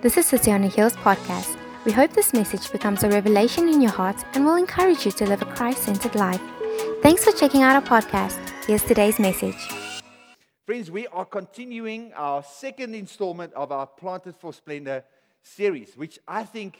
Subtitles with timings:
[0.00, 1.58] This is City on a Hills podcast.
[1.84, 5.26] We hope this message becomes a revelation in your heart and will encourage you to
[5.26, 6.40] live a Christ centered life.
[7.02, 8.38] Thanks for checking out our podcast.
[8.64, 9.56] Here's today's message.
[10.64, 15.02] Friends, we are continuing our second installment of our Planted for Splendor
[15.42, 16.78] series, which I think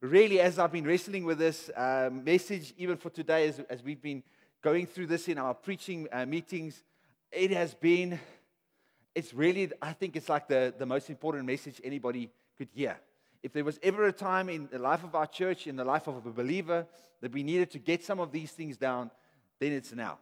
[0.00, 4.02] really, as I've been wrestling with this uh, message, even for today, as, as, we've
[4.02, 4.24] been
[4.60, 6.82] going through this in our preaching uh, meetings,
[7.30, 8.18] it has been,
[9.14, 12.28] it's really, I think it's like the, the most important message anybody
[12.60, 12.98] could hear.
[13.42, 16.06] If there was ever a time in the life of our church, in the life
[16.06, 16.86] of a believer,
[17.22, 19.10] that we needed to get some of these things down,
[19.58, 20.18] then it's now.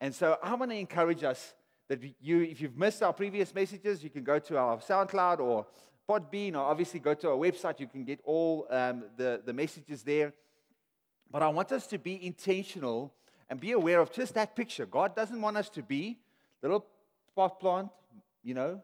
[0.00, 1.54] And so I want to encourage us
[1.88, 5.66] that you, if you've missed our previous messages, you can go to our SoundCloud or
[6.08, 7.80] Podbean, or obviously go to our website.
[7.80, 10.32] You can get all um, the, the messages there.
[11.32, 13.12] But I want us to be intentional
[13.50, 14.86] and be aware of just that picture.
[14.86, 16.20] God doesn't want us to be
[16.62, 16.86] little
[17.34, 17.88] pot plant,
[18.44, 18.80] you know,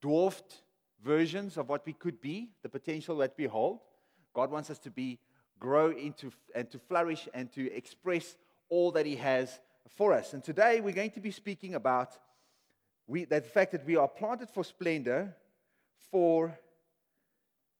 [0.00, 0.62] dwarfed
[1.06, 3.78] versions of what we could be, the potential that we hold.
[4.34, 5.18] God wants us to be,
[5.58, 8.36] grow into, and to flourish and to express
[8.68, 9.60] all that He has
[9.96, 10.34] for us.
[10.34, 12.10] And today we're going to be speaking about
[13.06, 15.34] we, that fact that we are planted for splendor
[16.10, 16.58] for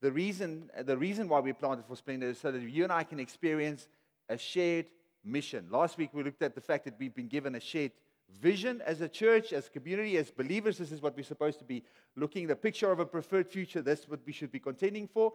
[0.01, 3.03] the reason, the reason why we're planted for splendor is so that you and I
[3.03, 3.89] can experience
[4.29, 4.87] a shared
[5.25, 5.67] mission.
[5.71, 7.93] Last week we looked at the fact that we've been given a shared
[8.41, 10.79] vision as a church, as community, as believers.
[10.79, 11.83] This is what we're supposed to be
[12.17, 13.83] looking, the picture of a preferred future.
[13.83, 15.33] That's what we should be contending for.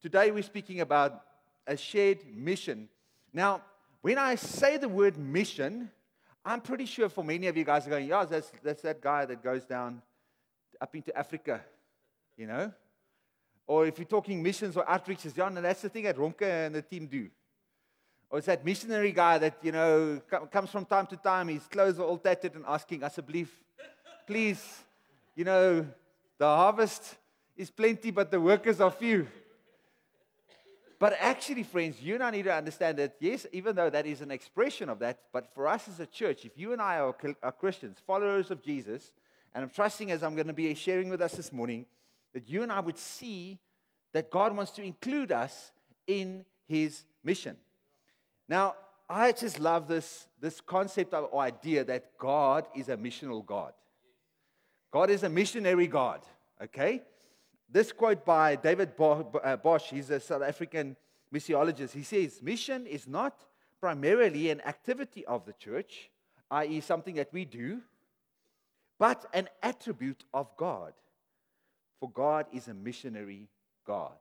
[0.00, 1.22] Today we're speaking about
[1.66, 2.88] a shared mission.
[3.32, 3.62] Now,
[4.02, 5.90] when I say the word mission,
[6.44, 9.24] I'm pretty sure for many of you guys are going, yeah, that's, that's that guy
[9.24, 10.02] that goes down
[10.80, 11.62] up into Africa,
[12.36, 12.72] you know?
[13.66, 16.74] Or if you're talking missions or outreaches, yeah, and that's the thing that Romke and
[16.74, 17.30] the team do.
[18.30, 21.98] Or is that missionary guy that, you know, comes from time to time, his clothes
[21.98, 23.50] are all tattered and asking believe,
[24.26, 24.82] please,
[25.36, 25.86] you know,
[26.38, 27.16] the harvest
[27.56, 29.28] is plenty, but the workers are few.
[30.98, 34.20] But actually, friends, you and I need to understand that, yes, even though that is
[34.20, 37.52] an expression of that, but for us as a church, if you and I are
[37.52, 39.12] Christians, followers of Jesus,
[39.54, 41.86] and I'm trusting as I'm going to be sharing with us this morning,
[42.32, 43.58] that you and I would see
[44.12, 45.72] that God wants to include us
[46.06, 47.56] in his mission.
[48.48, 48.74] Now,
[49.08, 53.72] I just love this, this concept or idea that God is a missional God.
[54.90, 56.20] God is a missionary God,
[56.62, 57.02] okay?
[57.70, 60.96] This quote by David uh, Bosch, he's a South African
[61.32, 61.92] missiologist.
[61.92, 63.36] He says, Mission is not
[63.80, 66.10] primarily an activity of the church,
[66.50, 67.80] i.e., something that we do,
[68.98, 70.92] but an attribute of God.
[72.00, 73.48] For God is a missionary
[73.86, 74.16] God.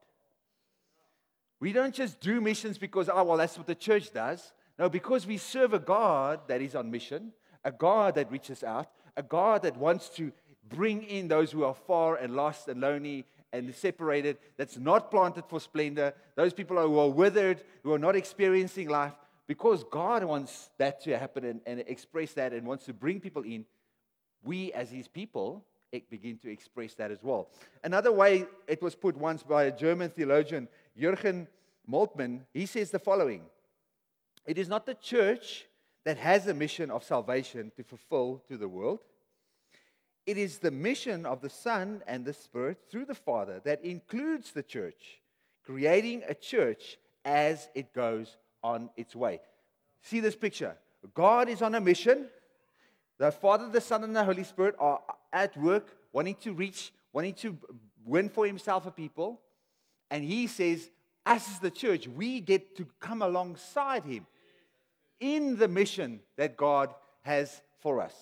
[1.63, 4.51] We don't just do missions because, oh, well, that's what the church does.
[4.78, 7.31] No, because we serve a God that is on mission,
[7.63, 10.34] a God that reaches out, a God that wants to
[10.68, 15.46] bring in those who are far and lost and lonely and separated, that's not planted
[15.47, 19.13] for splendor, those people who are withered, who are not experiencing life,
[19.47, 23.44] because God wants that to happen and, and express that and wants to bring people
[23.44, 23.63] in,
[24.44, 25.63] we as his people
[25.94, 27.47] eh, begin to express that as well.
[27.85, 30.68] Another way it was put once by a German theologian,
[30.99, 31.47] Jürgen
[31.89, 33.43] Moltmann, he says the following
[34.45, 35.65] It is not the church
[36.05, 38.99] that has a mission of salvation to fulfill to the world.
[40.25, 44.51] It is the mission of the Son and the Spirit through the Father that includes
[44.51, 45.19] the church,
[45.65, 49.41] creating a church as it goes on its way.
[50.01, 50.75] See this picture.
[51.13, 52.27] God is on a mission.
[53.17, 55.01] The Father, the Son, and the Holy Spirit are
[55.31, 57.57] at work, wanting to reach, wanting to
[58.05, 59.41] win for himself a people.
[60.13, 60.91] And he says,
[61.25, 64.28] us as the church, we get to come alongside him
[65.19, 66.94] in the mission that God
[67.24, 68.13] has for us.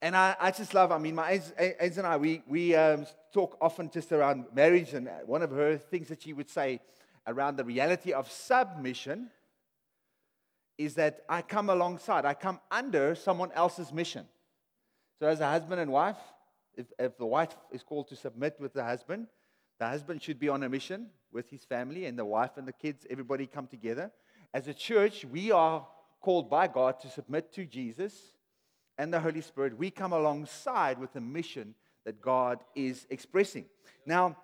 [0.00, 3.58] And I, I just love, I mean, my aides and I, we, we um, talk
[3.60, 4.94] often just around marriage.
[4.94, 6.80] And one of her things that she would say
[7.26, 9.30] around the reality of submission
[10.78, 14.26] is that I come alongside, I come under someone else's mission.
[15.18, 16.18] So, as a husband and wife,
[16.76, 19.26] if, if the wife is called to submit with the husband,
[19.78, 22.72] the husband should be on a mission with his family, and the wife and the
[22.72, 24.10] kids, everybody come together.
[24.52, 25.86] As a church, we are
[26.20, 28.14] called by God to submit to Jesus
[28.96, 29.76] and the Holy Spirit.
[29.76, 33.66] We come alongside with the mission that God is expressing.
[34.06, 34.36] Now,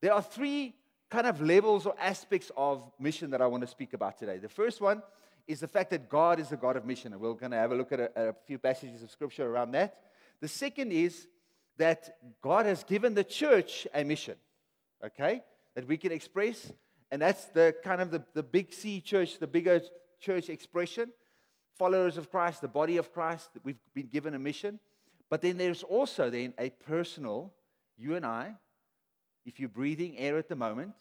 [0.00, 0.74] there are three
[1.10, 4.38] kind of levels or aspects of mission that I want to speak about today.
[4.38, 5.02] The first one
[5.46, 7.72] is the fact that God is a God of mission, and we're going to have
[7.72, 9.96] a look at a, a few passages of scripture around that.
[10.40, 11.26] The second is
[11.78, 14.36] that God has given the church a mission
[15.04, 15.42] okay,
[15.74, 16.72] that we can express.
[17.10, 19.80] And that's the kind of the, the big C church, the bigger
[20.20, 21.10] church expression.
[21.78, 24.80] Followers of Christ, the body of Christ, that we've been given a mission.
[25.30, 27.52] But then there's also then a personal,
[27.96, 28.54] you and I,
[29.46, 30.92] if you're breathing air at the moment,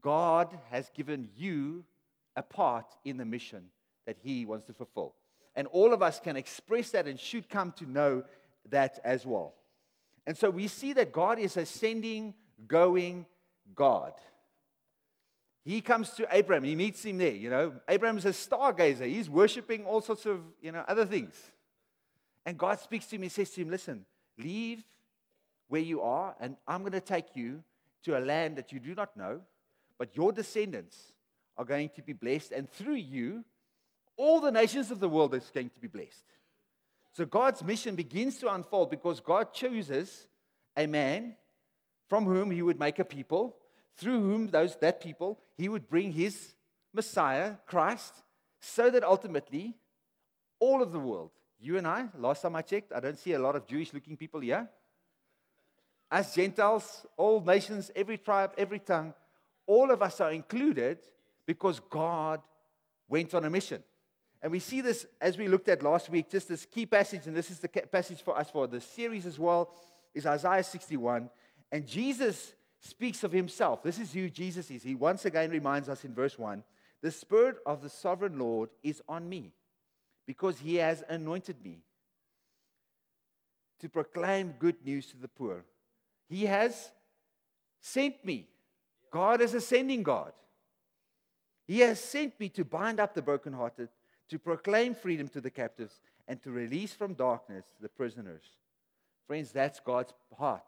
[0.00, 1.84] God has given you
[2.34, 3.66] a part in the mission
[4.06, 5.14] that He wants to fulfill.
[5.54, 8.24] And all of us can express that and should come to know
[8.70, 9.54] that as well.
[10.26, 12.34] And so we see that God is ascending,
[12.66, 13.26] going
[13.74, 14.12] God.
[15.64, 17.32] He comes to Abraham, he meets him there.
[17.32, 21.34] You know, Abraham's a stargazer, he's worshiping all sorts of, you know, other things.
[22.44, 24.04] And God speaks to him, he says to him, Listen,
[24.38, 24.82] leave
[25.68, 27.62] where you are, and I'm going to take you
[28.04, 29.40] to a land that you do not know,
[29.98, 31.12] but your descendants
[31.56, 33.44] are going to be blessed, and through you,
[34.16, 36.24] all the nations of the world is going to be blessed.
[37.12, 40.26] So God's mission begins to unfold because God chooses
[40.76, 41.36] a man
[42.12, 43.56] from whom he would make a people,
[43.96, 46.52] through whom those that people he would bring his
[46.92, 48.12] Messiah, Christ,
[48.60, 49.74] so that ultimately
[50.60, 53.38] all of the world, you and I, last time I checked, I don't see a
[53.38, 54.68] lot of Jewish looking people here.
[56.10, 59.14] As Gentiles, all nations, every tribe, every tongue,
[59.66, 60.98] all of us are included
[61.46, 62.42] because God
[63.08, 63.82] went on a mission.
[64.42, 67.34] And we see this as we looked at last week, just this key passage, and
[67.34, 69.70] this is the passage for us for the series as well,
[70.14, 71.30] is Isaiah 61.
[71.72, 73.82] And Jesus speaks of himself.
[73.82, 74.84] This is who Jesus is.
[74.84, 76.62] He once again reminds us in verse 1
[77.00, 79.52] The Spirit of the sovereign Lord is on me
[80.26, 81.78] because he has anointed me
[83.80, 85.64] to proclaim good news to the poor.
[86.28, 86.92] He has
[87.80, 88.46] sent me.
[89.10, 90.32] God is a sending God.
[91.66, 93.88] He has sent me to bind up the brokenhearted
[94.32, 98.42] to proclaim freedom to the captives, and to release from darkness the prisoners.
[99.26, 100.62] Friends, that's God's heart.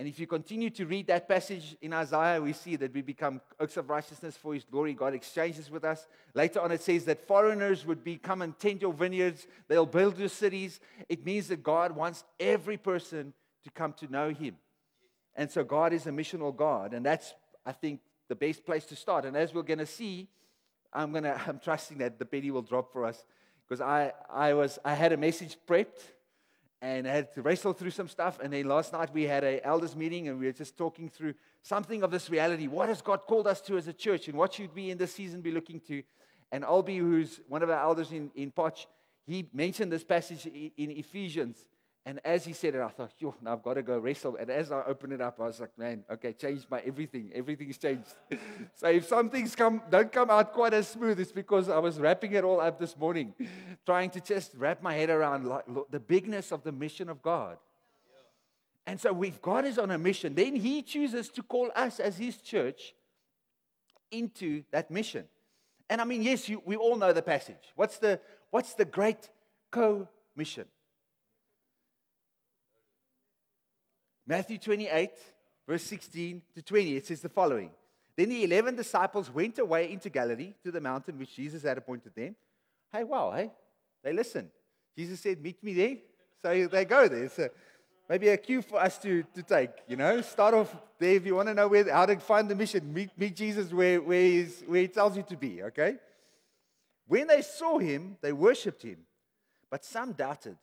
[0.00, 3.38] And if you continue to read that passage in Isaiah, we see that we become
[3.60, 4.94] oaks of righteousness for his glory.
[4.94, 6.08] God exchanges with us.
[6.32, 10.18] Later on, it says that foreigners would be come and tend your vineyards, they'll build
[10.18, 10.80] your cities.
[11.10, 14.56] It means that God wants every person to come to know him.
[15.36, 16.94] And so God is a missional God.
[16.94, 17.34] And that's,
[17.66, 18.00] I think,
[18.30, 19.26] the best place to start.
[19.26, 20.28] And as we're going to see,
[20.94, 23.22] I'm gonna I'm trusting that the penny will drop for us
[23.68, 26.00] because I I was I had a message prepped
[26.82, 28.38] and I had to wrestle through some stuff.
[28.42, 31.34] And then last night we had a elders meeting and we were just talking through
[31.62, 32.66] something of this reality.
[32.66, 35.14] What has God called us to as a church, and what should we in this
[35.14, 36.02] season be looking to?
[36.52, 38.86] And Albie, who's one of our elders in, in Potch,
[39.26, 41.56] he mentioned this passage in Ephesians
[42.06, 44.36] and as he said it, I thought, yo, now I've got to go wrestle.
[44.36, 47.30] And as I opened it up, I was like, man, okay, changed my everything.
[47.34, 48.14] Everything's changed.
[48.74, 51.98] so if some things come, don't come out quite as smooth, it's because I was
[52.00, 53.34] wrapping it all up this morning,
[53.84, 57.20] trying to just wrap my head around like, look, the bigness of the mission of
[57.20, 57.58] God.
[58.86, 62.16] And so if God is on a mission, then he chooses to call us as
[62.16, 62.94] his church
[64.10, 65.26] into that mission.
[65.90, 67.72] And I mean, yes, you, we all know the passage.
[67.76, 68.20] What's the,
[68.50, 69.28] what's the great
[69.70, 70.64] co-mission?
[74.30, 75.10] Matthew 28,
[75.66, 77.68] verse 16 to 20, it says the following
[78.16, 82.14] Then the 11 disciples went away into Galilee to the mountain which Jesus had appointed
[82.14, 82.36] them.
[82.92, 83.50] Hey, wow, hey,
[84.04, 84.50] they listened.
[84.96, 85.96] Jesus said, Meet me there.
[86.42, 87.28] So they go there.
[87.28, 87.48] So
[88.08, 90.20] maybe a cue for us to, to take, you know.
[90.20, 92.94] Start off there if you want to know where, how to find the mission.
[92.94, 95.96] Meet, meet Jesus where, where, he's, where he tells you to be, okay?
[97.08, 98.98] When they saw him, they worshipped him,
[99.72, 100.56] but some doubted.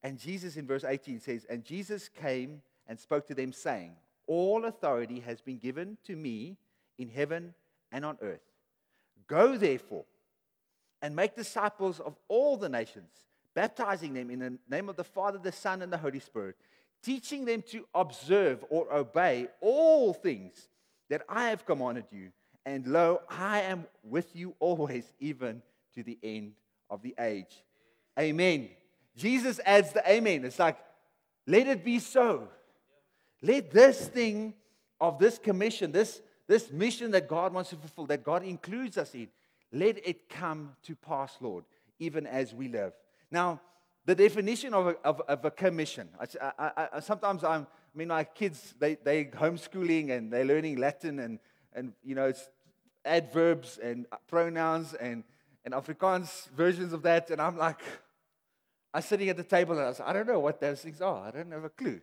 [0.00, 3.92] And Jesus in verse 18 says, And Jesus came and spoke to them, saying,
[4.26, 6.56] All authority has been given to me
[6.98, 7.54] in heaven
[7.92, 8.40] and on earth.
[9.26, 10.04] Go therefore
[11.02, 13.10] and make disciples of all the nations,
[13.54, 16.56] baptizing them in the name of the Father, the Son, and the Holy Spirit,
[17.02, 20.68] teaching them to observe or obey all things
[21.10, 22.30] that I have commanded you.
[22.66, 25.62] And lo, I am with you always, even
[25.94, 26.52] to the end
[26.88, 27.62] of the age.
[28.18, 28.70] Amen.
[29.16, 30.44] Jesus adds the amen.
[30.44, 30.78] It's like,
[31.46, 32.48] let it be so.
[33.44, 34.54] Let this thing
[34.98, 39.14] of this commission, this, this mission that God wants to fulfill, that God includes us
[39.14, 39.28] in,
[39.70, 41.64] let it come to pass, Lord,
[41.98, 42.94] even as we live.
[43.30, 43.60] Now,
[44.06, 46.08] the definition of a, of, of a commission.
[46.18, 50.78] I, I, I, sometimes I'm, I mean, my kids, they, they homeschooling and they're learning
[50.78, 51.38] Latin and,
[51.74, 52.48] and you know, it's
[53.04, 55.22] adverbs and pronouns and,
[55.66, 57.28] and Afrikaans versions of that.
[57.30, 57.82] And I'm like,
[58.94, 61.26] I'm sitting at the table and I was, I don't know what those things are.
[61.26, 62.00] I don't have a clue.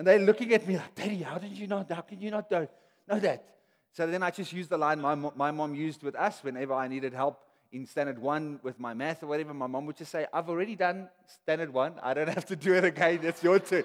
[0.00, 2.50] And they're looking at me like, Daddy, how did you not, how can you not
[2.50, 2.66] know,
[3.06, 3.44] know that?
[3.92, 6.88] So then I just used the line my, my mom used with us whenever I
[6.88, 7.38] needed help
[7.70, 9.52] in standard one with my math or whatever.
[9.52, 11.10] My mom would just say, I've already done
[11.42, 11.96] standard one.
[12.02, 13.20] I don't have to do it again.
[13.24, 13.84] It's your turn.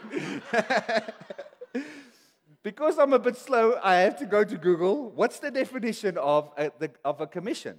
[2.63, 5.09] because I'm a bit slow, I have to go to Google.
[5.09, 7.75] What's the definition of a, the, of a commission?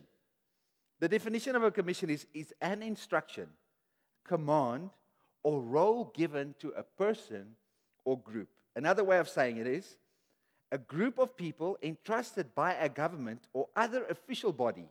[1.01, 3.47] The definition of a commission is, is an instruction,
[4.29, 4.91] command,
[5.43, 7.57] or role given to a person
[8.07, 8.49] or group.
[8.75, 9.99] Another way of saying it is
[10.73, 14.89] a group of people entrusted by a government or other official body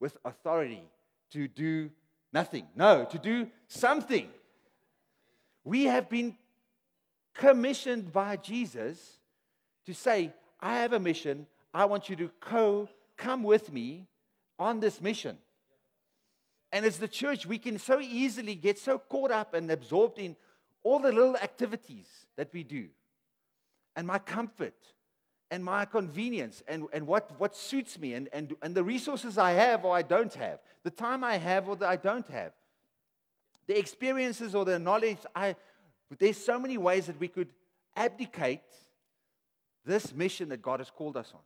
[0.00, 0.82] with authority
[1.30, 1.90] to do
[2.32, 2.66] nothing.
[2.74, 4.28] No, to do something.
[5.62, 6.36] We have been
[7.34, 9.18] commissioned by Jesus
[9.86, 11.46] to say, I have a mission.
[11.72, 14.06] I want you to co come with me
[14.58, 15.38] on this mission.
[16.72, 20.36] And as the church, we can so easily get so caught up and absorbed in
[20.84, 22.86] all the little activities that we do.
[23.96, 24.74] And my comfort
[25.50, 29.52] and my convenience and, and what, what suits me and, and, and the resources I
[29.52, 32.52] have or I don't have, the time I have or that I don't have,
[33.66, 35.56] the experiences or the knowledge I.
[36.18, 37.48] There's so many ways that we could
[37.96, 38.60] abdicate
[39.84, 41.40] this mission that God has called us on.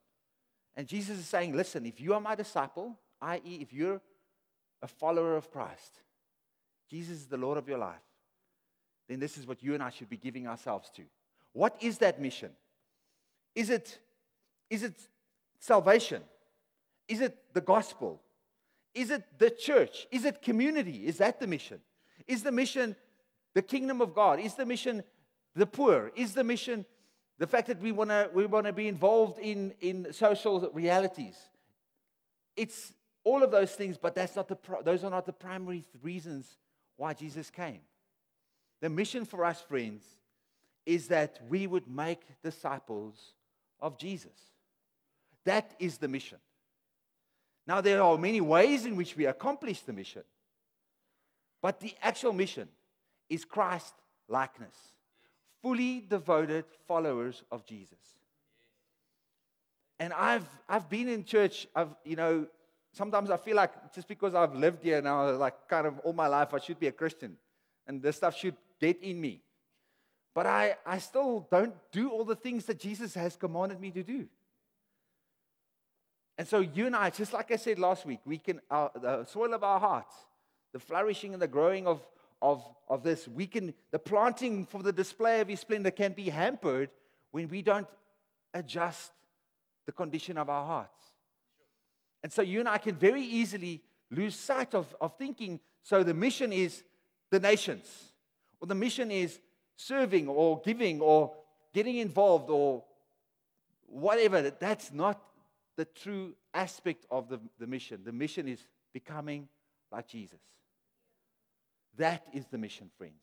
[0.76, 4.00] And Jesus is saying, listen, if you are my disciple, i.e., if you're
[4.80, 6.00] a follower of Christ,
[6.88, 8.07] Jesus is the Lord of your life,
[9.08, 11.02] then this is what you and I should be giving ourselves to.
[11.52, 12.50] What is that mission?
[13.54, 13.98] Is it,
[14.70, 14.94] is it
[15.58, 16.22] salvation?
[17.08, 18.20] Is it the gospel?
[18.94, 20.06] Is it the church?
[20.10, 21.06] Is it community?
[21.06, 21.80] Is that the mission?
[22.26, 22.94] Is the mission
[23.54, 24.40] the kingdom of God?
[24.40, 25.02] Is the mission
[25.54, 26.12] the poor?
[26.14, 26.84] Is the mission
[27.38, 31.36] the fact that we want to we wanna be involved in, in social realities?
[32.56, 32.92] It's
[33.24, 36.58] all of those things, but that's not the, those are not the primary reasons
[36.96, 37.80] why Jesus came.
[38.80, 40.04] The mission for us, friends,
[40.86, 43.34] is that we would make disciples
[43.80, 44.32] of Jesus.
[45.44, 46.38] That is the mission.
[47.66, 50.22] Now, there are many ways in which we accomplish the mission,
[51.60, 52.68] but the actual mission
[53.28, 53.94] is Christ
[54.28, 54.76] likeness,
[55.62, 57.98] fully devoted followers of Jesus.
[59.98, 62.46] And I've, I've been in church, I've, you know,
[62.92, 66.28] sometimes I feel like just because I've lived here now, like kind of all my
[66.28, 67.36] life, I should be a Christian.
[67.88, 69.42] And this stuff should get in me.
[70.34, 74.04] But I, I still don't do all the things that Jesus has commanded me to
[74.04, 74.28] do.
[76.36, 79.24] And so you and I, just like I said last week, we can, uh, the
[79.24, 80.14] soil of our hearts,
[80.72, 82.06] the flourishing and the growing of,
[82.40, 86.28] of, of this, we can, the planting for the display of his splendor can be
[86.28, 86.90] hampered
[87.32, 87.88] when we don't
[88.54, 89.10] adjust
[89.86, 91.02] the condition of our hearts.
[92.22, 96.14] And so you and I can very easily lose sight of, of thinking, so the
[96.14, 96.84] mission is
[97.30, 98.12] the nations,
[98.60, 99.38] or the mission is
[99.76, 101.32] serving or giving or
[101.72, 102.84] getting involved or
[103.86, 104.50] whatever.
[104.50, 105.20] That's not
[105.76, 108.00] the true aspect of the, the mission.
[108.04, 108.60] The mission is
[108.92, 109.48] becoming
[109.92, 110.40] like Jesus.
[111.96, 113.22] That is the mission, friends.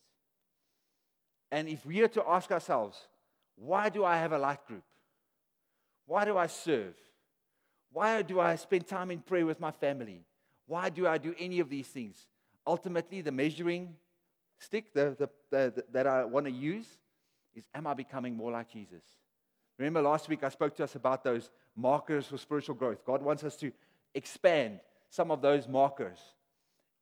[1.52, 2.98] And if we are to ask ourselves,
[3.56, 4.84] why do I have a light group?
[6.06, 6.96] Why do I serve?
[7.92, 10.26] Why do I spend time in prayer with my family?
[10.68, 12.18] Why do I do any of these things?
[12.68, 13.96] Ultimately, the measuring
[14.60, 16.88] stick the, the, the, that I want to use
[17.56, 19.04] is Am I becoming more like Jesus?
[19.78, 23.06] Remember last week I spoke to us about those markers for spiritual growth.
[23.06, 23.72] God wants us to
[24.14, 24.80] expand
[25.10, 26.20] some of those markers.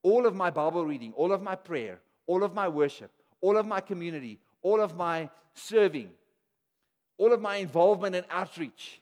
[0.02, 3.66] All of my Bible reading, all of my prayer, all of my worship, all of
[3.66, 6.10] my community, all of my serving,
[7.18, 9.02] all of my involvement in outreach,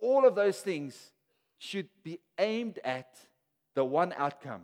[0.00, 1.12] all of those things
[1.58, 3.08] should be aimed at
[3.74, 4.62] the one outcome,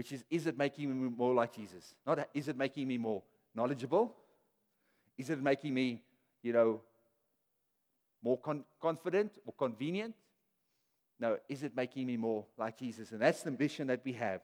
[0.00, 1.94] which is is it making me more like Jesus?
[2.06, 3.22] Not is it making me more
[3.54, 4.16] knowledgeable?
[5.18, 6.00] Is it making me,
[6.42, 6.80] you know,
[8.22, 10.14] more con- confident or convenient?
[11.18, 13.12] No, is it making me more like Jesus?
[13.12, 14.40] And that's the mission that we have.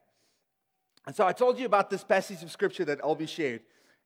[1.07, 3.63] And so I told you about this passage of scripture that Albie shared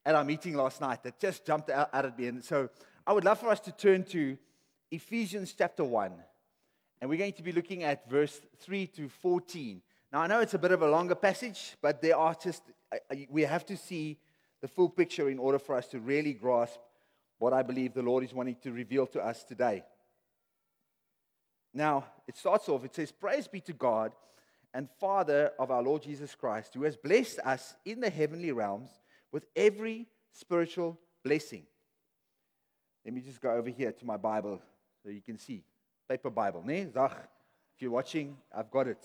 [0.06, 2.28] at our meeting last night that just jumped out, out at me.
[2.28, 2.70] And so
[3.04, 4.38] I would love for us to turn to
[4.92, 6.12] Ephesians chapter 1.
[7.00, 9.82] And we're going to be looking at verse 3 to 14.
[10.12, 12.62] Now, I know it's a bit of a longer passage, but there are just,
[13.28, 14.18] we have to see
[14.60, 16.80] the full picture in order for us to really grasp
[17.38, 19.84] what I believe the Lord is wanting to reveal to us today.
[21.72, 24.12] Now, it starts off, it says, Praise be to God
[24.74, 28.90] and Father of our Lord Jesus Christ, who has blessed us in the heavenly realms
[29.32, 31.64] with every spiritual blessing.
[33.04, 34.60] Let me just go over here to my Bible
[35.02, 35.62] so you can see
[36.08, 36.86] paper Bible, ne?
[36.92, 37.12] Zag,
[37.74, 39.04] if you're watching, I've got it.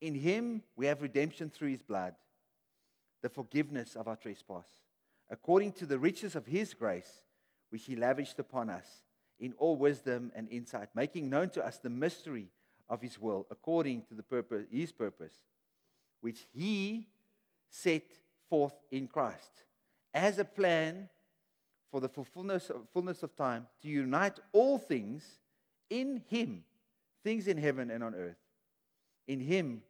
[0.00, 2.14] In him we have redemption through his blood,
[3.22, 4.66] the forgiveness of our trespass,
[5.30, 7.20] according to the riches of his grace,
[7.68, 8.86] which he lavished upon us
[9.38, 12.48] in all wisdom and insight, making known to us the mystery
[12.88, 15.34] of his will, according to the purpose, his purpose,
[16.20, 17.06] which he
[17.68, 18.04] set
[18.48, 19.64] forth in Christ
[20.12, 21.08] as a plan
[21.90, 25.38] for the fullness of, fullness of time to unite all things
[25.88, 26.64] in him,
[27.22, 28.38] things in heaven and on earth.
[29.26, 29.82] In him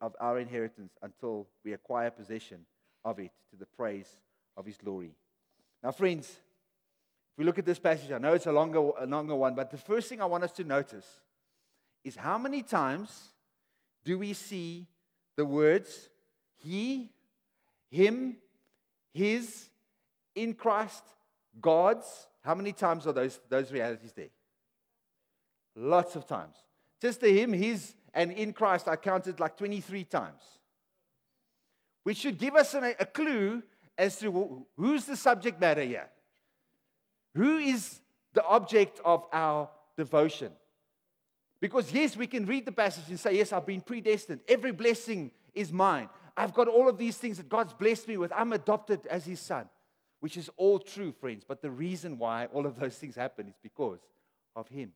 [0.00, 2.64] of our inheritance until we acquire possession
[3.04, 4.08] of it to the praise
[4.56, 5.12] of his glory.
[5.82, 9.34] Now, friends, if we look at this passage, I know it's a longer, a longer
[9.34, 11.06] one, but the first thing I want us to notice
[12.04, 13.32] is how many times
[14.04, 14.86] do we see
[15.36, 16.08] the words
[16.56, 17.10] He,
[17.90, 18.36] Him,
[19.12, 19.68] His,
[20.34, 21.02] in Christ,
[21.60, 22.26] God's?
[22.42, 24.30] How many times are those, those realities there?
[25.76, 26.56] Lots of times.
[27.00, 30.42] Just the Him, His, and in Christ, I counted like 23 times.
[32.04, 33.62] Which should give us a, a clue
[33.96, 36.08] as to who's the subject matter here.
[37.34, 38.00] Who is
[38.32, 40.52] the object of our devotion?
[41.60, 44.40] Because, yes, we can read the passage and say, Yes, I've been predestined.
[44.48, 46.08] Every blessing is mine.
[46.36, 48.32] I've got all of these things that God's blessed me with.
[48.34, 49.68] I'm adopted as His son,
[50.20, 51.44] which is all true, friends.
[51.46, 53.98] But the reason why all of those things happen is because
[54.54, 54.92] of Him.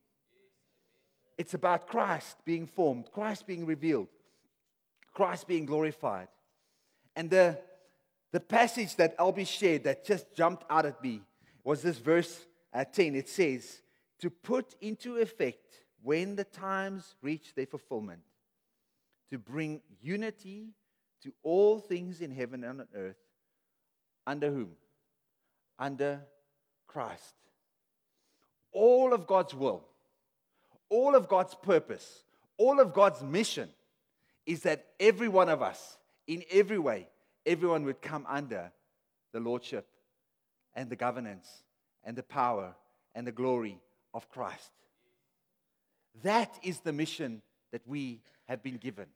[1.39, 4.09] It's about Christ being formed, Christ being revealed,
[5.13, 6.29] Christ being glorified.
[7.17, 7.59] And the,
[8.33, 11.23] the passage that Albie shared that just jumped out at me
[11.65, 13.15] was this verse uh, 10.
[13.15, 13.83] It says,
[14.21, 18.23] To put into effect when the times reach their fulfillment,
[19.31, 20.69] to bring unity
[21.23, 23.17] to all things in heaven and on earth.
[24.27, 24.73] Under whom?
[25.79, 26.21] Under
[26.87, 27.35] Christ.
[28.73, 29.85] All of God's will
[30.93, 32.23] all of God's purpose,
[32.59, 33.71] all of God's mission
[34.45, 37.09] is that every one of us, in every way,
[37.47, 38.71] everyone would come under
[39.33, 39.87] the lordship
[40.75, 41.49] and the governance
[42.05, 42.75] and the power
[43.15, 43.81] and the glory
[44.13, 44.71] of Christ.
[46.23, 47.41] That is the mission
[47.73, 49.07] that we have been given.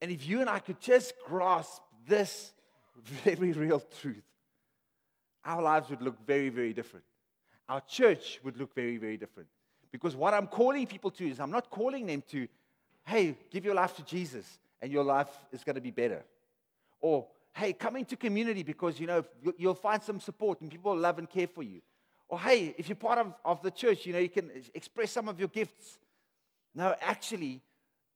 [0.00, 2.52] And if you and I could just grasp this
[3.24, 4.24] very real truth,
[5.44, 7.04] our lives would look very, very different
[7.70, 9.48] our church would look very, very different.
[9.92, 12.48] Because what I'm calling people to is I'm not calling them to,
[13.06, 16.24] hey, give your life to Jesus and your life is going to be better.
[17.00, 19.24] Or, hey, come into community because, you know,
[19.56, 21.80] you'll find some support and people will love and care for you.
[22.28, 25.28] Or, hey, if you're part of, of the church, you know, you can express some
[25.28, 25.98] of your gifts.
[26.74, 27.60] No, actually,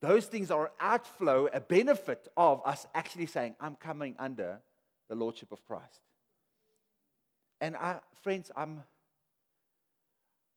[0.00, 4.58] those things are outflow, a benefit of us actually saying, I'm coming under
[5.08, 6.00] the Lordship of Christ.
[7.60, 8.82] And I, friends, I'm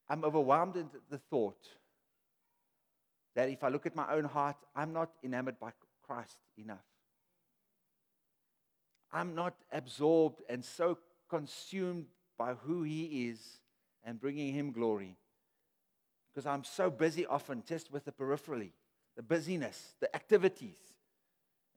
[0.10, 1.68] I'm overwhelmed at the thought
[3.36, 5.72] that if I look at my own heart, I'm not enamored by
[6.06, 6.86] Christ enough.
[9.12, 10.98] I'm not absorbed and so
[11.30, 12.06] consumed
[12.38, 13.40] by who He is
[14.04, 15.18] and bringing Him glory.
[16.34, 18.72] Because I'm so busy often just with the peripherally,
[19.16, 20.78] the busyness, the activities.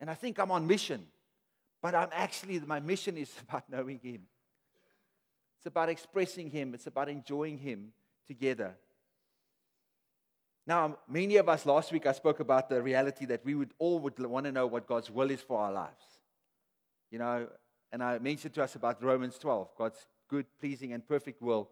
[0.01, 1.07] And I think I'm on mission,
[1.83, 4.23] but I'm actually, my mission is about knowing Him.
[5.59, 7.93] It's about expressing Him, it's about enjoying Him
[8.31, 8.77] together.
[10.65, 13.99] Now, many of us last week I spoke about the reality that we would all
[13.99, 16.05] would want to know what God's will is for our lives.
[17.11, 17.49] You know,
[17.91, 21.71] and I mentioned to us about Romans 12, God's good, pleasing, and perfect will.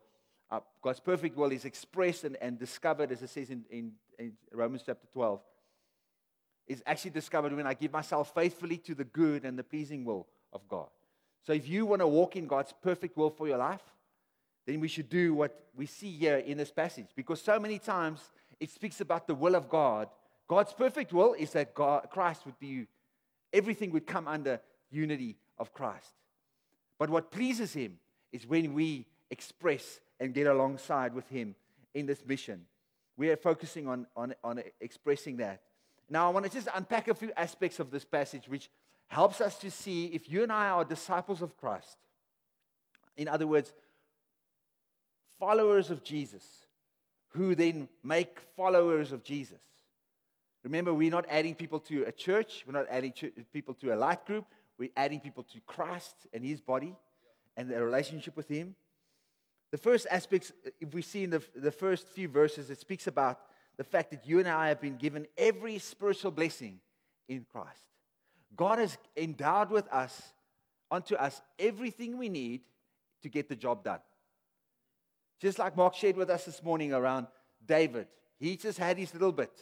[0.50, 4.32] Uh, God's perfect will is expressed and, and discovered, as it says in, in, in
[4.52, 5.40] Romans chapter 12,
[6.66, 10.26] is actually discovered when I give myself faithfully to the good and the pleasing will
[10.52, 10.88] of God.
[11.46, 13.84] So if you want to walk in God's perfect will for your life,
[14.68, 17.06] then we should do what we see here in this passage.
[17.16, 18.20] Because so many times
[18.60, 20.08] it speaks about the will of God.
[20.46, 22.86] God's perfect will is that God, Christ would be,
[23.50, 26.12] everything would come under unity of Christ.
[26.98, 27.98] But what pleases Him
[28.30, 31.54] is when we express and get alongside with Him
[31.94, 32.66] in this mission.
[33.16, 35.62] We are focusing on, on, on expressing that.
[36.10, 38.68] Now, I want to just unpack a few aspects of this passage which
[39.06, 41.96] helps us to see if you and I are disciples of Christ.
[43.16, 43.72] In other words,
[45.38, 46.44] followers of Jesus
[47.28, 49.60] who then make followers of Jesus.
[50.64, 53.96] Remember, we're not adding people to a church, we're not adding ch- people to a
[53.96, 54.46] light group,
[54.78, 56.96] we're adding people to Christ and his body.
[57.58, 58.76] and a relationship with Him.
[59.72, 63.40] The first aspects, if we see in the, the first few verses, it speaks about
[63.76, 66.78] the fact that you and I have been given every spiritual blessing
[67.28, 67.82] in Christ.
[68.56, 70.32] God has endowed with us,
[70.90, 72.62] unto us, everything we need
[73.22, 74.00] to get the job done.
[75.40, 77.28] Just like Mark shared with us this morning around
[77.64, 79.52] David, he just had his little bit.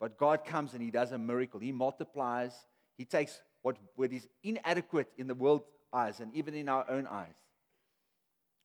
[0.00, 1.60] But God comes and he does a miracle.
[1.60, 2.52] He multiplies,
[2.98, 7.06] he takes what, what is inadequate in the world's eyes and even in our own
[7.06, 7.34] eyes.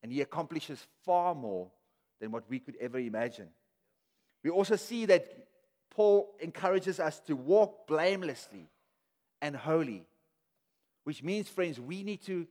[0.02, 1.70] And he accomplishes far more
[2.20, 3.48] than what we could ever imagine.
[4.42, 5.26] We also see that
[5.90, 8.68] Paul encourages us to walk blamelessly
[9.42, 10.06] and holy,
[11.04, 12.46] which means, friends, we need to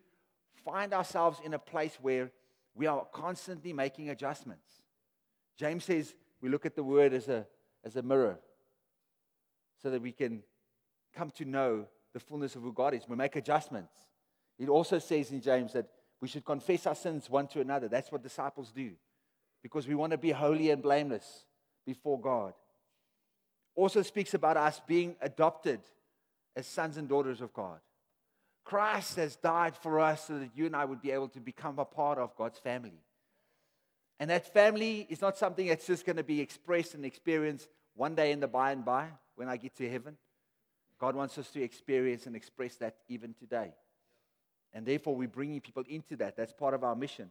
[0.65, 2.32] find ourselves in a place where
[2.77, 4.83] we are constantly making adjustments.
[5.57, 7.45] James says we look at the word as a,
[7.83, 8.37] as a mirror
[9.81, 10.43] so that we can
[11.15, 13.03] come to know the fullness of who God is.
[13.07, 13.93] We make adjustments.
[14.59, 15.87] It also says in James that
[16.21, 17.87] we should confess our sins one to another.
[17.87, 18.91] That's what disciples do
[19.63, 21.45] because we want to be holy and blameless
[21.85, 22.53] before God.
[23.75, 25.79] Also speaks about us being adopted
[26.55, 27.79] as sons and daughters of God.
[28.67, 31.80] Christ has died for us so that you and I would be able to become
[31.80, 32.99] a part of God's family.
[34.19, 38.13] And that family is not something that's just going to be expressed and experienced one
[38.13, 40.17] day in the by and by when I get to heaven.
[40.99, 43.71] God wants us to experience and express that even today.
[44.73, 46.36] And therefore, we're bringing people into that.
[46.36, 47.30] That's part of our mission.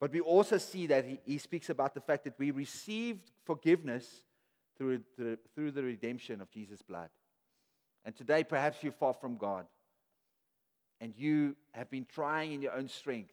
[0.00, 4.06] But we also see that he, he speaks about the fact that we received forgiveness
[4.78, 7.10] through, through, through the redemption of Jesus' blood.
[8.02, 9.66] And today, perhaps you're far from God.
[11.00, 13.32] And you have been trying in your own strength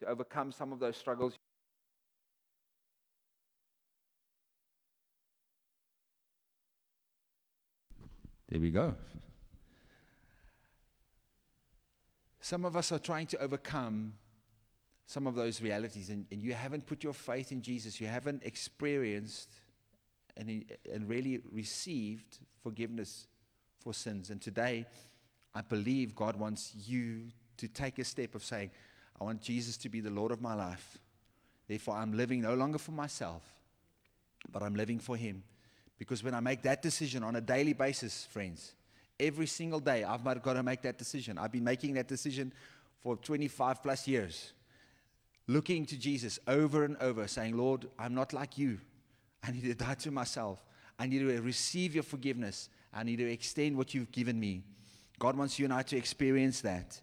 [0.00, 1.34] to overcome some of those struggles.
[8.48, 8.94] There we go.
[12.40, 14.14] Some of us are trying to overcome
[15.06, 18.00] some of those realities, and, and you haven't put your faith in Jesus.
[18.00, 19.48] You haven't experienced
[20.36, 23.26] and, and really received forgiveness
[23.78, 24.30] for sins.
[24.30, 24.86] And today,
[25.54, 27.24] I believe God wants you
[27.58, 28.70] to take a step of saying,
[29.20, 30.98] I want Jesus to be the Lord of my life.
[31.68, 33.42] Therefore, I'm living no longer for myself,
[34.50, 35.42] but I'm living for Him.
[35.98, 38.72] Because when I make that decision on a daily basis, friends,
[39.20, 41.38] every single day I've got to make that decision.
[41.38, 42.52] I've been making that decision
[43.02, 44.52] for 25 plus years.
[45.46, 48.78] Looking to Jesus over and over, saying, Lord, I'm not like you.
[49.44, 50.64] I need to die to myself.
[50.98, 52.68] I need to receive your forgiveness.
[52.92, 54.62] I need to extend what you've given me.
[55.18, 57.00] God wants you and I to experience that.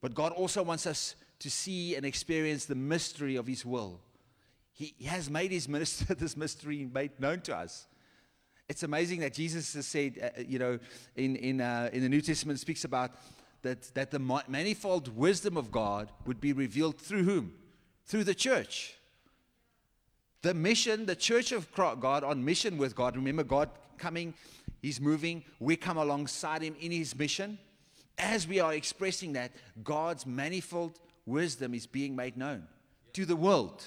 [0.00, 4.00] But God also wants us to see and experience the mystery of His will.
[4.72, 7.86] He, he has made His minister, this mystery made known to us.
[8.68, 10.78] It's amazing that Jesus has said, uh, uh, you know,
[11.16, 13.10] in, in, uh, in the New Testament speaks about
[13.62, 17.52] that, that the manifold wisdom of God would be revealed through whom?
[18.06, 18.94] Through the church.
[20.42, 23.14] The mission, the church of God on mission with God.
[23.16, 24.34] Remember, God coming,
[24.82, 25.44] He's moving.
[25.60, 27.58] We come alongside Him in His mission.
[28.18, 32.66] As we are expressing that, God's manifold wisdom is being made known
[33.14, 33.82] to the world.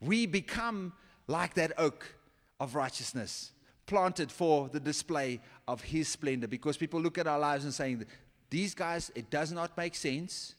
[0.00, 0.94] We become
[1.28, 2.16] like that oak
[2.58, 3.52] of righteousness
[3.86, 6.48] planted for the display of His splendor.
[6.48, 8.04] Because people look at our lives and saying,
[8.48, 10.54] these guys, it does not make sense,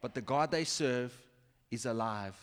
[0.00, 1.12] but the God they serve
[1.70, 2.36] is alive.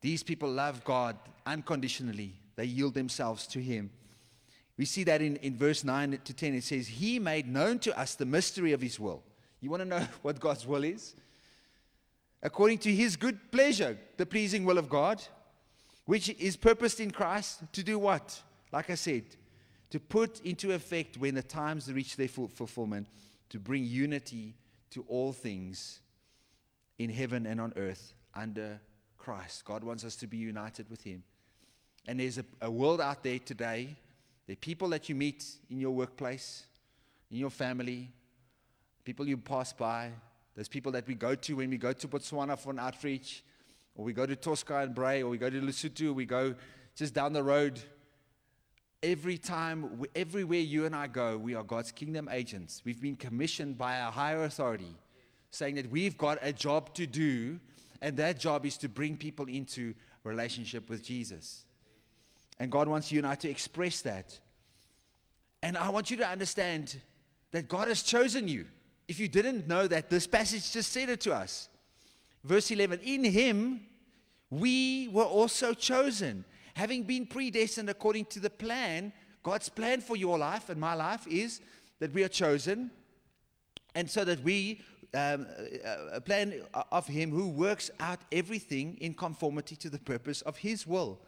[0.00, 3.88] These people love God unconditionally, they yield themselves to Him.
[4.76, 6.54] We see that in, in verse 9 to 10.
[6.54, 9.22] It says, He made known to us the mystery of His will.
[9.62, 11.14] You want to know what God's will is?
[12.42, 15.22] According to His good pleasure, the pleasing will of God
[16.04, 18.42] which is purposed in Christ to do what?
[18.72, 19.22] Like I said,
[19.88, 23.06] to put into effect when the times reach their fulfillment,
[23.48, 24.54] to bring unity
[24.90, 26.00] to all things
[26.98, 28.80] in heaven and on earth under
[29.16, 29.64] Christ.
[29.64, 31.22] God wants us to be united with Him.
[32.06, 33.96] And there's a, a world out there today,
[34.46, 36.66] there are people that you meet in your workplace,
[37.30, 38.10] in your family,
[39.04, 40.10] people you pass by,
[40.54, 43.44] there's people that we go to when we go to Botswana for an outreach
[43.94, 46.54] or we go to Tosca and Bray, or we go to Lesotho, we go
[46.94, 47.80] just down the road.
[49.02, 52.82] Every time, everywhere you and I go, we are God's kingdom agents.
[52.84, 54.94] We've been commissioned by a higher authority
[55.50, 57.58] saying that we've got a job to do,
[58.00, 61.64] and that job is to bring people into relationship with Jesus.
[62.60, 64.38] And God wants you and I to express that.
[65.62, 67.00] And I want you to understand
[67.52, 68.66] that God has chosen you.
[69.08, 71.68] If you didn't know that, this passage just said it to us.
[72.44, 73.80] Verse 11 In Him
[74.50, 76.44] we were also chosen,
[76.74, 79.12] having been predestined according to the plan.
[79.42, 81.60] God's plan for your life and my life is
[81.98, 82.90] that we are chosen,
[83.94, 84.82] and so that we
[85.14, 85.46] um,
[86.12, 90.86] a plan of Him who works out everything in conformity to the purpose of His
[90.86, 91.20] will,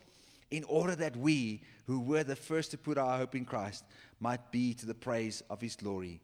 [0.53, 3.85] in order that we, who were the first to put our hope in Christ,
[4.21, 6.21] might be to the praise of His glory.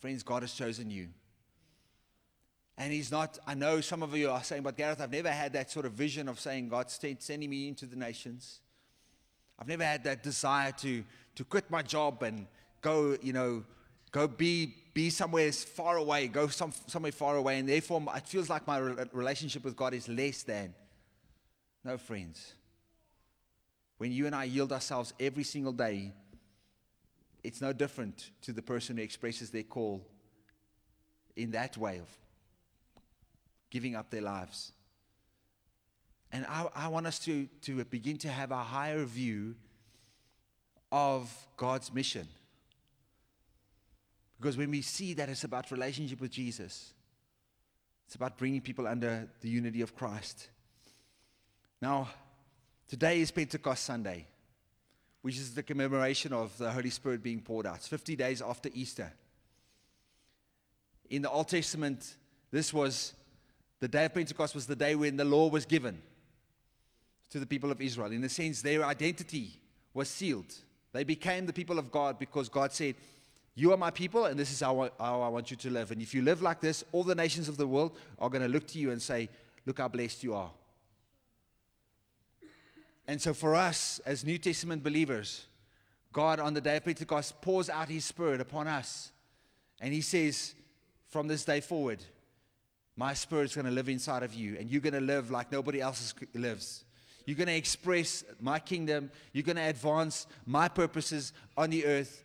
[0.00, 1.08] Friends, God has chosen you.
[2.76, 5.52] And He's not, I know some of you are saying, but Gareth, I've never had
[5.52, 8.58] that sort of vision of saying, God's sending me into the nations.
[9.56, 11.04] I've never had that desire to,
[11.36, 12.46] to quit my job and
[12.80, 13.64] go, you know,
[14.10, 17.60] go be, be somewhere far away, go some, somewhere far away.
[17.60, 18.78] And therefore, it feels like my
[19.12, 20.74] relationship with God is less than.
[21.84, 22.54] No, friends.
[23.98, 26.12] When you and I yield ourselves every single day,
[27.44, 30.06] it's no different to the person who expresses their call
[31.36, 32.08] in that way of
[33.70, 34.72] giving up their lives.
[36.32, 39.54] And I, I want us to, to begin to have a higher view
[40.92, 42.26] of God's mission.
[44.38, 46.92] Because when we see that it's about relationship with Jesus,
[48.06, 50.48] it's about bringing people under the unity of Christ.
[51.80, 52.08] Now,
[52.88, 54.26] today is Pentecost Sunday,
[55.22, 57.76] which is the commemoration of the Holy Spirit being poured out.
[57.76, 59.12] It's 50 days after Easter.
[61.10, 62.16] In the Old Testament,
[62.50, 63.14] this was
[63.80, 66.00] the day of Pentecost was the day when the law was given
[67.30, 68.10] to the people of Israel.
[68.10, 69.50] In a sense, their identity
[69.94, 70.52] was sealed.
[70.92, 72.96] They became the people of God because God said,
[73.54, 75.90] You are my people, and this is how, how I want you to live.
[75.90, 78.48] And if you live like this, all the nations of the world are going to
[78.48, 79.28] look to you and say,
[79.66, 80.50] Look how blessed you are.
[83.08, 85.46] And so, for us as New Testament believers,
[86.12, 89.10] God on the day of Pentecost pours out his spirit upon us.
[89.80, 90.54] And he says,
[91.08, 92.04] From this day forward,
[92.96, 95.80] my spirit's going to live inside of you, and you're going to live like nobody
[95.80, 96.84] else lives.
[97.24, 99.10] You're going to express my kingdom.
[99.32, 102.24] You're going to advance my purposes on the earth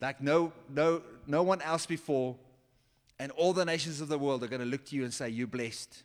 [0.00, 2.36] like no, no, no one else before.
[3.18, 5.28] And all the nations of the world are going to look to you and say,
[5.28, 6.02] You're blessed.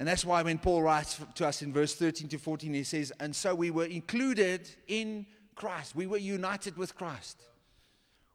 [0.00, 3.12] And that's why when Paul writes to us in verse 13 to 14, he says,
[3.20, 5.94] And so we were included in Christ.
[5.94, 7.40] We were united with Christ.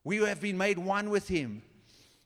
[0.05, 1.63] We have been made one with him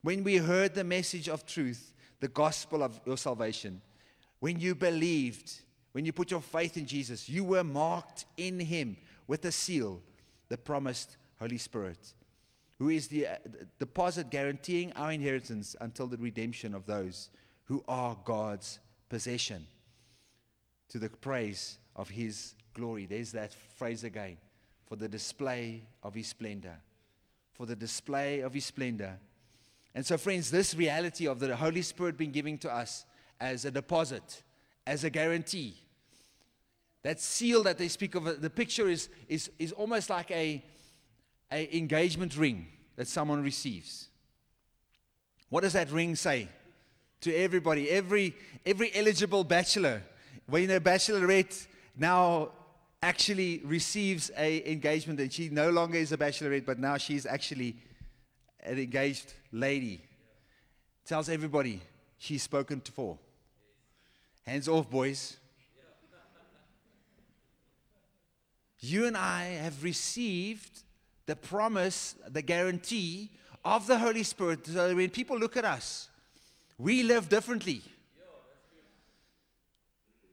[0.04, 3.82] when we heard the message of truth, the gospel of your salvation.
[4.40, 8.98] When you believed when you put your faith in Jesus, you were marked in Him
[9.28, 10.02] with a seal,
[10.48, 12.14] the promised Holy Spirit,
[12.78, 13.36] who is the uh,
[13.80, 17.30] deposit guaranteeing our inheritance until the redemption of those
[17.66, 19.66] who are God's possession
[20.90, 23.06] to the praise of His glory.
[23.06, 24.38] There's that phrase again
[24.88, 26.78] for the display of His splendor.
[27.54, 29.18] For the display of His splendor.
[29.94, 33.06] And so, friends, this reality of the Holy Spirit being given to us
[33.40, 34.44] as a deposit
[34.90, 35.76] as a guarantee.
[37.04, 40.64] That seal that they speak of, the picture is, is, is almost like a,
[41.52, 44.10] a engagement ring that someone receives.
[45.50, 46.50] What does that ring say
[47.22, 47.90] to everybody?
[47.90, 50.02] Every, every eligible bachelor,
[50.48, 52.50] when a bachelorette now
[53.02, 57.76] actually receives a engagement and she no longer is a bachelorette, but now she's actually
[58.64, 60.02] an engaged lady,
[61.06, 61.82] tells everybody
[62.18, 63.18] she's spoken to for.
[64.46, 65.38] Hands off, boys.
[68.80, 70.84] You and I have received
[71.26, 73.30] the promise, the guarantee
[73.64, 74.66] of the Holy Spirit.
[74.66, 76.09] So when people look at us,
[76.80, 77.84] we live differently.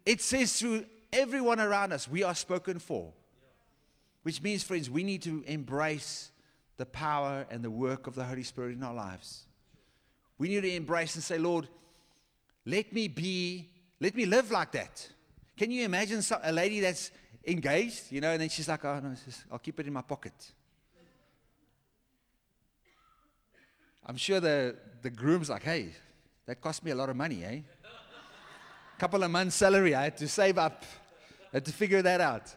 [0.07, 3.13] It says through everyone around us, we are spoken for.
[4.23, 6.31] Which means, friends, we need to embrace
[6.77, 9.45] the power and the work of the Holy Spirit in our lives.
[10.39, 11.69] We need to embrace and say, Lord,
[12.65, 13.69] let me be
[14.01, 15.09] let me live like that.
[15.57, 17.11] Can you imagine some, a lady that's
[17.47, 20.03] engaged, you know, and then she's like, oh, no, just, I'll keep it in my
[20.03, 20.35] pocket.
[24.05, 25.93] I'm sure the, the groom's like, hey,
[26.47, 27.61] that cost me a lot of money, eh?
[28.97, 30.85] A couple of months' salary, I had to save up,
[31.53, 32.55] I had to figure that out.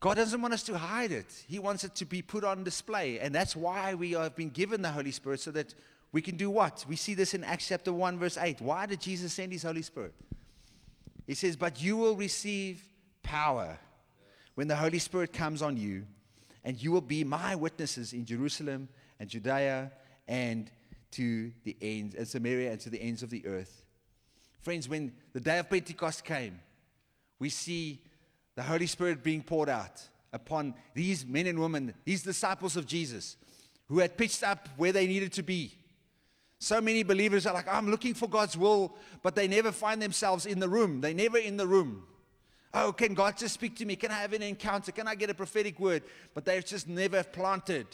[0.00, 1.26] God doesn't want us to hide it.
[1.48, 3.18] He wants it to be put on display.
[3.18, 5.74] And that's why we have been given the Holy Spirit, so that
[6.12, 6.84] we can do what?
[6.88, 8.60] We see this in Acts chapter 1, verse 8.
[8.60, 10.14] Why did Jesus send his Holy Spirit?
[11.26, 12.82] He says, But you will receive
[13.22, 13.78] power
[14.54, 16.04] when the Holy Spirit comes on you,
[16.64, 18.88] and you will be my witnesses in Jerusalem
[19.18, 19.90] and Judea
[20.28, 20.70] and
[21.12, 23.84] to the ends, and Samaria and to the ends of the earth.
[24.60, 26.60] Friends, when the day of Pentecost came,
[27.38, 28.02] we see
[28.56, 33.36] the Holy Spirit being poured out upon these men and women, these disciples of Jesus,
[33.86, 35.72] who had pitched up where they needed to be.
[36.58, 40.02] So many believers are like, oh, I'm looking for God's will, but they never find
[40.02, 41.00] themselves in the room.
[41.00, 42.04] They're never in the room.
[42.74, 43.96] Oh, can God just speak to me?
[43.96, 44.92] Can I have an encounter?
[44.92, 46.02] Can I get a prophetic word?
[46.34, 47.86] But they've just never planted.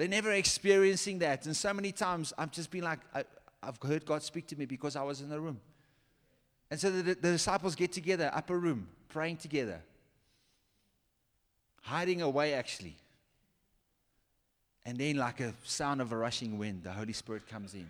[0.00, 1.44] They're never experiencing that.
[1.44, 3.22] And so many times I've just been like, I,
[3.62, 5.60] have heard God speak to me because I was in the room.
[6.70, 9.82] And so the, the disciples get together, upper room, praying together,
[11.82, 12.96] hiding away actually.
[14.86, 17.86] And then, like a sound of a rushing wind, the Holy Spirit comes in.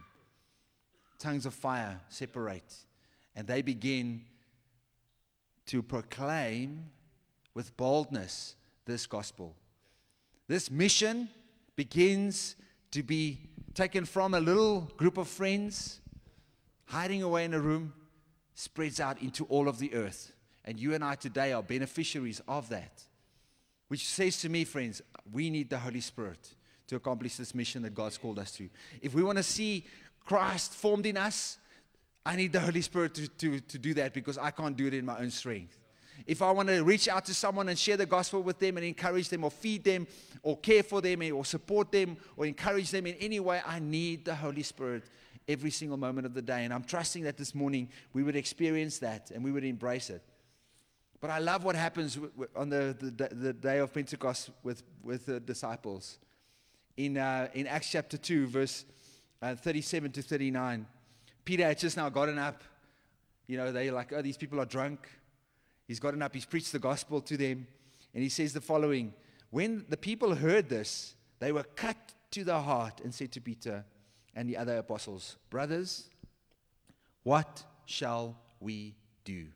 [1.21, 2.75] Tongues of fire separate,
[3.37, 4.23] and they begin
[5.67, 6.87] to proclaim
[7.55, 9.55] with boldness this gospel.
[10.49, 11.29] This mission
[11.81, 12.57] begins
[12.91, 13.39] to be
[13.73, 16.03] taken from a little group of friends
[16.85, 17.95] hiding away in a room,
[18.55, 20.33] spreads out into all of the earth.
[20.67, 23.03] And you and I today are beneficiaries of that.
[23.89, 25.01] Which says to me, friends,
[25.33, 26.55] we need the Holy Spirit
[26.89, 28.69] to accomplish this mission that God's called us to.
[29.01, 29.87] If we want to see
[30.27, 31.57] Christ formed in us,
[32.27, 34.93] I need the Holy Spirit to, to, to do that because I can't do it
[34.93, 35.79] in my own strength.
[36.27, 38.87] If I want to reach out to someone and share the gospel with them and
[38.87, 40.07] encourage them or feed them
[40.43, 44.25] or care for them or support them or encourage them in any way, I need
[44.25, 45.05] the Holy Spirit
[45.49, 46.65] every single moment of the day.
[46.65, 50.23] And I'm trusting that this morning we would experience that and we would embrace it.
[51.21, 52.19] But I love what happens
[52.57, 56.19] on the, the, the day of Pentecost with, with the disciples.
[56.97, 58.87] In, uh, in Acts chapter 2, verse
[59.43, 60.87] uh, 37 to 39,
[61.45, 62.63] Peter had just now gotten up.
[63.47, 65.09] You know, they're like, oh, these people are drunk.
[65.91, 67.67] He's gotten up, he's preached the gospel to them,
[68.15, 69.13] and he says the following
[69.51, 71.97] When the people heard this, they were cut
[72.31, 73.85] to the heart and said to Peter
[74.37, 76.09] and the other apostles, Brothers,
[77.25, 79.49] what shall we do?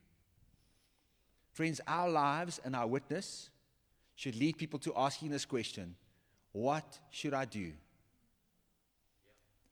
[1.52, 3.48] Friends, our lives and our witness
[4.16, 5.94] should lead people to asking this question
[6.50, 7.70] What should I do?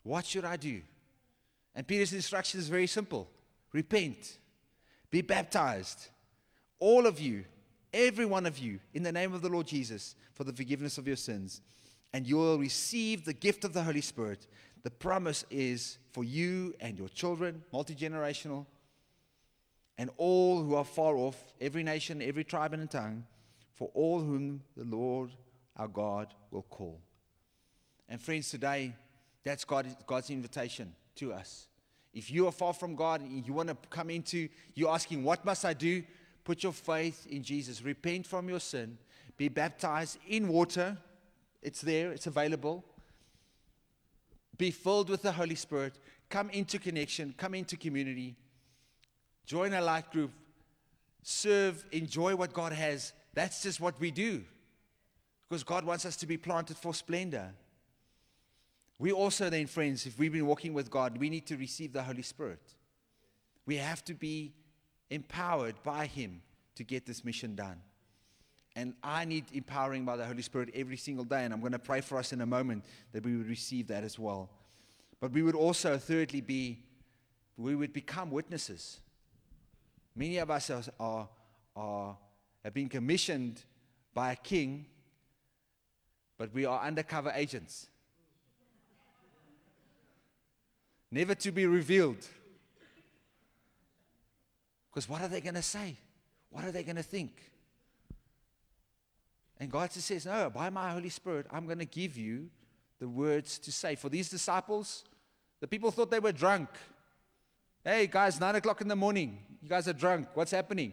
[0.05, 0.83] What should I do?
[1.75, 3.29] And Peter's instruction is very simple
[3.73, 4.39] repent,
[5.11, 6.07] be baptized,
[6.83, 7.45] all of you,
[7.95, 11.07] every one of you, in the name of the Lord Jesus, for the forgiveness of
[11.07, 11.61] your sins.
[12.13, 14.49] And you will receive the gift of the Holy Spirit.
[14.83, 18.67] The promise is for you and your children, multi generational,
[19.97, 23.27] and all who are far off, every nation, every tribe and tongue,
[23.75, 25.31] for all whom the Lord
[25.77, 27.01] our God will call.
[28.09, 28.93] And friends, today,
[29.45, 31.69] that's God, God's invitation to us.
[32.13, 35.45] If you are far from God and you want to come into, you're asking, What
[35.45, 36.03] must I do?
[36.45, 37.83] Put your faith in Jesus.
[37.83, 38.99] Repent from your sin.
[39.37, 40.97] Be baptized in water.
[41.63, 42.85] It's there, it's available.
[44.59, 45.95] Be filled with the Holy Spirit.
[46.29, 48.37] Come into connection, come into community.
[49.47, 50.33] Join a light group.
[51.23, 53.13] Serve, enjoy what God has.
[53.35, 54.43] That's just what we do.
[55.49, 57.53] Because God wants us to be planted for splendor.
[58.99, 62.03] We also, then, friends, if we've been walking with God, we need to receive the
[62.03, 62.61] Holy Spirit.
[63.67, 64.53] We have to be
[65.13, 66.43] empowered by Him
[66.75, 67.81] to get this mission done.
[68.75, 71.45] And I need empowering by the Holy Spirit every single day.
[71.45, 74.03] And I'm going to pray for us in a moment that we would receive that
[74.03, 74.49] as well.
[75.21, 76.81] But we would also, thirdly, be,
[77.57, 79.01] we would become witnesses.
[80.17, 81.29] Many of us are,
[81.77, 82.17] are,
[82.65, 83.63] have been commissioned
[84.15, 84.87] by a king,
[86.39, 87.89] but we are undercover agents.
[91.11, 92.27] Never to be revealed.
[94.93, 95.97] Because what are they going to say?
[96.51, 97.33] What are they going to think?
[99.59, 102.51] And God just says, No, by my Holy Spirit, I'm going to give you
[102.99, 103.95] the words to say.
[103.95, 105.05] For these disciples,
[105.61, 106.69] the people thought they were drunk.
[107.85, 109.39] Hey, guys, nine o'clock in the morning.
[109.63, 110.29] You guys are drunk.
[110.35, 110.93] What's happening?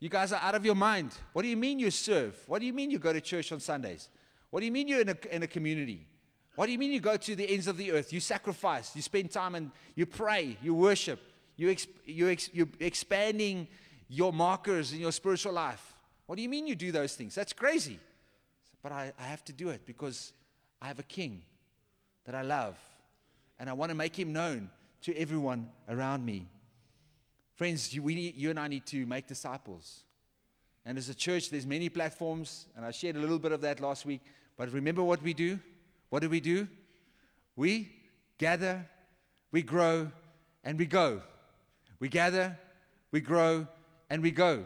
[0.00, 1.12] You guys are out of your mind.
[1.32, 2.36] What do you mean you serve?
[2.46, 4.08] What do you mean you go to church on Sundays?
[4.50, 6.06] What do you mean you're in a, in a community?
[6.56, 8.12] What do you mean you go to the ends of the earth?
[8.12, 11.20] You sacrifice, you spend time and you pray, you worship.
[11.58, 13.68] You ex- you ex- you're expanding
[14.08, 15.94] your markers in your spiritual life.
[16.26, 17.34] What do you mean you do those things?
[17.34, 17.98] That's crazy.
[18.82, 20.32] But I, I have to do it because
[20.80, 21.42] I have a king
[22.24, 22.76] that I love
[23.58, 24.70] and I want to make him known
[25.02, 26.46] to everyone around me.
[27.56, 30.04] Friends, you, we need, you and I need to make disciples.
[30.86, 33.80] And as a church, there's many platforms, and I shared a little bit of that
[33.80, 34.20] last week.
[34.56, 35.58] But remember what we do?
[36.08, 36.68] What do we do?
[37.56, 37.90] We
[38.38, 38.86] gather,
[39.50, 40.10] we grow,
[40.62, 41.20] and we go.
[42.00, 42.56] We gather,
[43.10, 43.66] we grow,
[44.10, 44.64] and we go.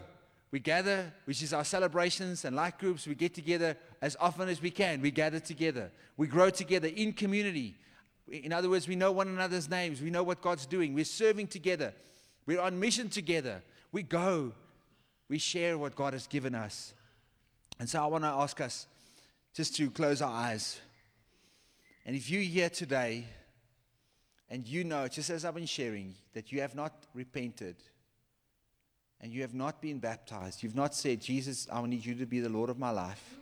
[0.50, 3.06] We gather, which is our celebrations and light groups.
[3.06, 5.00] We get together as often as we can.
[5.00, 5.90] We gather together.
[6.18, 7.76] We grow together in community.
[8.30, 10.02] In other words, we know one another's names.
[10.02, 10.92] We know what God's doing.
[10.92, 11.94] We're serving together.
[12.44, 13.62] We're on mission together.
[13.92, 14.52] We go.
[15.28, 16.92] We share what God has given us.
[17.80, 18.86] And so I want to ask us
[19.54, 20.80] just to close our eyes.
[22.04, 23.26] And if you're here today,
[24.52, 27.74] and you know, just as I've been sharing, that you have not repented
[29.20, 32.38] and you have not been baptized, you've not said, Jesus, I need you to be
[32.38, 33.36] the Lord of my life,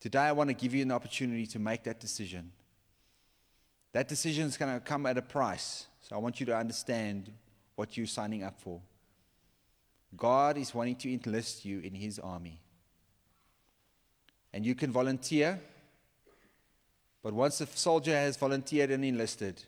[0.00, 2.50] Today, I want to give you an opportunity to make that decision.
[3.92, 5.86] That decision is going to come at a price.
[6.00, 7.30] So I want you to understand
[7.74, 8.80] what you're signing up for.
[10.16, 12.60] God is wanting to enlist you in His army.
[14.54, 15.60] And you can volunteer,
[17.22, 19.62] but once a soldier has volunteered and enlisted,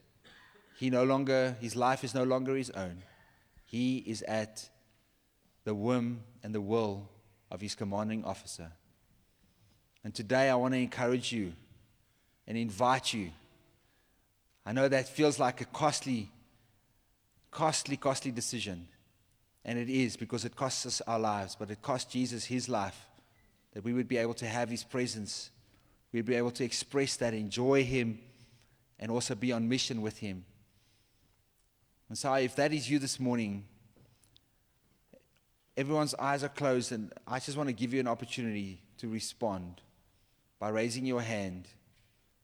[0.83, 3.05] he no longer, his life is no longer his own.
[3.65, 4.69] He is at
[5.63, 7.09] the whim and the will
[7.53, 8.73] of his commanding officer.
[10.03, 11.53] And today I want to encourage you
[12.49, 13.31] and invite you.
[14.67, 16.33] I know that feels like a costly,
[17.53, 18.89] costly, costly decision.
[19.65, 23.07] And it is because it costs us our lives, but it cost Jesus his life
[23.73, 25.53] that we would be able to have his presence.
[26.11, 28.19] We'd be able to express that, enjoy him,
[28.99, 30.45] and also be on mission with him.
[32.13, 33.65] And so, if that is you this morning,
[35.79, 39.81] everyone's eyes are closed, and I just want to give you an opportunity to respond
[40.59, 41.69] by raising your hand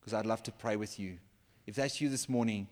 [0.00, 1.18] because I'd love to pray with you.
[1.66, 2.66] If that's you this morning,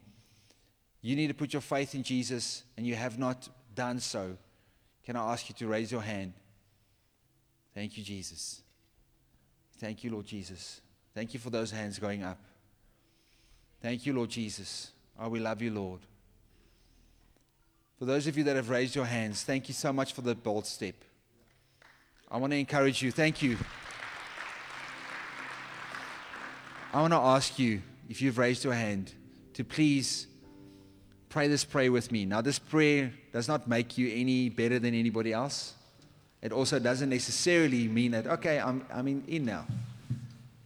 [1.03, 4.39] you need to put your faith in Jesus and you have not done so.
[5.05, 6.33] Can I ask you to raise your hand?
[7.75, 8.63] Thank you, Jesus.
[9.77, 10.81] Thank you, Lord Jesus.
[11.15, 12.39] Thank you for those hands going up.
[13.83, 14.93] Thank you, Lord Jesus.
[15.21, 16.01] Oh, we love you, Lord.
[17.99, 20.35] For those of you that have raised your hands, thank you so much for the
[20.35, 20.97] bold step.
[22.31, 23.11] I want to encourage you.
[23.11, 23.57] Thank you.
[26.93, 27.81] I want to ask you,
[28.11, 29.13] if you've raised your hand,
[29.55, 30.27] to please
[31.31, 32.27] pray this prayer with me.
[32.27, 35.73] Now, this prayer does not make you any better than anybody else.
[36.43, 39.67] It also doesn't necessarily mean that, okay, I'm, I'm in, in now.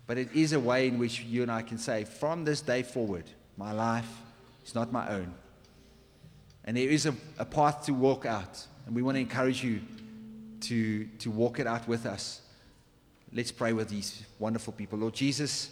[0.09, 2.83] But it is a way in which you and I can say, from this day
[2.83, 3.25] forward,
[3.57, 4.11] my life
[4.67, 5.33] is not my own.
[6.65, 8.67] And there is a, a path to walk out.
[8.87, 9.81] And we want to encourage you
[10.63, 12.43] to, to walk it out with us.
[13.33, 14.99] Let's pray with these wonderful people.
[14.99, 15.71] Lord Jesus,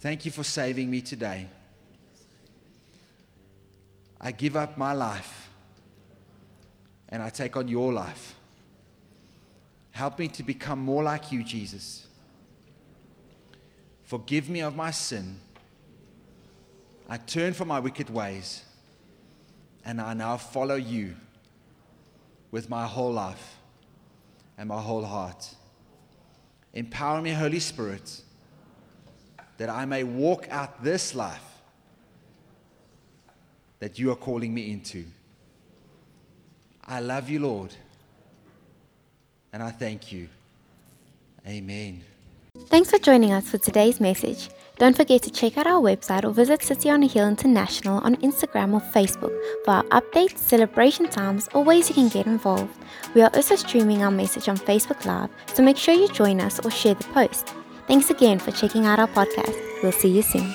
[0.00, 1.48] thank you for saving me today.
[4.20, 5.48] I give up my life
[7.08, 8.34] and I take on your life.
[9.92, 12.06] Help me to become more like you, Jesus.
[14.04, 15.40] Forgive me of my sin.
[17.08, 18.64] I turn from my wicked ways
[19.88, 21.16] and I now follow you
[22.50, 23.56] with my whole life
[24.58, 25.48] and my whole heart.
[26.74, 28.20] Empower me, Holy Spirit,
[29.56, 31.42] that I may walk out this life
[33.78, 35.06] that you are calling me into.
[36.84, 37.74] I love you, Lord,
[39.54, 40.28] and I thank you.
[41.46, 42.02] Amen.
[42.66, 44.50] Thanks for joining us for today's message.
[44.78, 48.14] Don't forget to check out our website or visit City on a Hill International on
[48.16, 52.78] Instagram or Facebook for our updates, celebration times, or ways you can get involved.
[53.12, 56.60] We are also streaming our message on Facebook Live, so make sure you join us
[56.64, 57.52] or share the post.
[57.88, 59.56] Thanks again for checking out our podcast.
[59.82, 60.54] We'll see you soon.